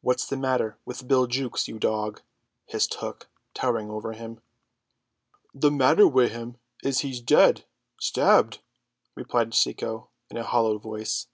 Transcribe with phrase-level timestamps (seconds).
[0.00, 2.22] "What's the matter with Bill Jukes, you dog?"
[2.66, 4.40] hissed Hook, towering over him.
[5.54, 7.64] "The matter wi' him is he's dead,
[8.00, 8.58] stabbed,"
[9.14, 11.28] replied Cecco in a hollow voice.